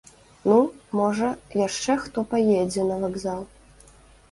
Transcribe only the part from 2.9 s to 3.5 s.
на вакзал.